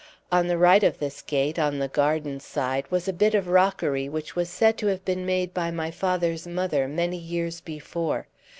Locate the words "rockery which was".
3.51-4.49